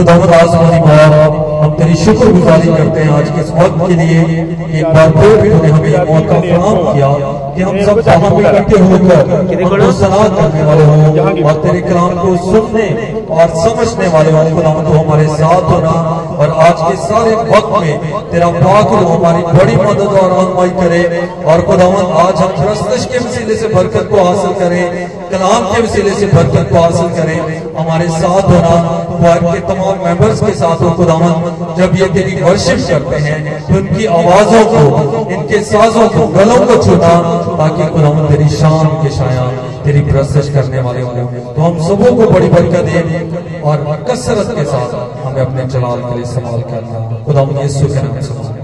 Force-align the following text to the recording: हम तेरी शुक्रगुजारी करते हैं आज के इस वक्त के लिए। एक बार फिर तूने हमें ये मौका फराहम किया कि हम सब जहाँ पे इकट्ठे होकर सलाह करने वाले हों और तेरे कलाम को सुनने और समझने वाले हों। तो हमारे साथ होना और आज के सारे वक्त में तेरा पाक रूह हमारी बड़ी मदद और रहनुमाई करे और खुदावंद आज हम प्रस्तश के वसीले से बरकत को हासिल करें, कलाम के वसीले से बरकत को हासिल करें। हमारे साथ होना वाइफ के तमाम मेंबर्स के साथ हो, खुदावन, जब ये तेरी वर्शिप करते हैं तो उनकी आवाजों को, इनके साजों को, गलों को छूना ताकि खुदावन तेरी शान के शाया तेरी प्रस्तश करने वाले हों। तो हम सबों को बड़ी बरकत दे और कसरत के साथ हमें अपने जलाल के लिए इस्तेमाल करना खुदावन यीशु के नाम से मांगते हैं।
हम 0.00 1.70
तेरी 1.78 1.94
शुक्रगुजारी 1.96 2.68
करते 2.68 3.00
हैं 3.00 3.10
आज 3.12 3.28
के 3.30 3.40
इस 3.40 3.50
वक्त 3.50 3.80
के 3.80 3.94
लिए। 3.94 4.20
एक 4.78 4.86
बार 4.94 5.10
फिर 5.10 5.32
तूने 5.50 5.70
हमें 5.70 5.88
ये 5.88 6.04
मौका 6.04 6.36
फराहम 6.40 6.78
किया 6.86 7.08
कि 7.56 7.62
हम 7.62 7.74
सब 7.86 8.00
जहाँ 8.00 8.30
पे 8.30 8.42
इकट्ठे 8.42 8.76
होकर 8.80 9.90
सलाह 10.00 10.24
करने 10.36 10.62
वाले 10.64 10.84
हों 10.84 10.96
और 11.42 11.54
तेरे 11.62 11.80
कलाम 11.80 12.12
को 12.20 12.28
सुनने 12.44 12.86
और 13.30 13.46
समझने 13.58 14.08
वाले 14.14 14.30
हों। 14.30 14.44
तो 14.82 14.92
हमारे 14.92 15.26
साथ 15.34 15.62
होना 15.70 15.94
और 16.38 16.48
आज 16.60 16.80
के 16.80 16.96
सारे 17.02 17.34
वक्त 17.50 17.70
में 17.80 18.30
तेरा 18.30 18.48
पाक 18.54 18.90
रूह 18.92 19.12
हमारी 19.12 19.42
बड़ी 19.44 19.76
मदद 19.76 20.16
और 20.20 20.26
रहनुमाई 20.30 20.70
करे 20.70 21.20
और 21.44 21.62
खुदावंद 21.66 22.10
आज 22.22 22.42
हम 22.42 22.50
प्रस्तश 22.56 23.06
के 23.12 23.18
वसीले 23.18 23.54
से 23.56 23.68
बरकत 23.68 24.08
को 24.10 24.24
हासिल 24.24 24.52
करें, 24.58 24.82
कलाम 25.30 25.64
के 25.70 25.80
वसीले 25.82 26.10
से 26.14 26.26
बरकत 26.34 26.68
को 26.72 26.80
हासिल 26.80 27.08
करें। 27.16 27.38
हमारे 27.78 28.08
साथ 28.10 28.50
होना 28.50 28.74
वाइफ 29.22 29.44
के 29.44 29.60
तमाम 29.68 30.04
मेंबर्स 30.04 30.40
के 30.40 30.52
साथ 30.54 30.82
हो, 30.82 30.90
खुदावन, 30.92 31.32
जब 31.78 31.96
ये 31.96 32.06
तेरी 32.14 32.34
वर्शिप 32.42 32.86
करते 32.88 33.16
हैं 33.24 33.38
तो 33.62 33.74
उनकी 33.78 34.06
आवाजों 34.18 34.64
को, 34.66 34.82
इनके 35.30 35.62
साजों 35.64 36.08
को, 36.10 36.26
गलों 36.36 36.60
को 36.66 36.82
छूना 36.84 37.14
ताकि 37.56 37.90
खुदावन 37.92 38.28
तेरी 38.28 38.48
शान 38.58 38.86
के 39.02 39.10
शाया 39.16 39.50
तेरी 39.84 40.00
प्रस्तश 40.04 40.48
करने 40.54 40.80
वाले 40.82 41.02
हों। 41.02 41.26
तो 41.54 41.60
हम 41.62 41.78
सबों 41.84 42.10
को 42.16 42.30
बड़ी 42.30 42.48
बरकत 42.48 42.82
दे 42.86 43.00
और 43.62 43.76
कसरत 44.10 44.48
के 44.56 44.64
साथ 44.66 44.90
हमें 45.24 45.40
अपने 45.40 45.62
जलाल 45.72 46.00
के 46.00 46.14
लिए 46.14 46.22
इस्तेमाल 46.22 46.49
करना 46.70 47.24
खुदावन 47.24 47.54
यीशु 47.58 47.86
के 47.88 48.02
नाम 48.02 48.20
से 48.20 48.32
मांगते 48.34 48.52
हैं। 48.52 48.59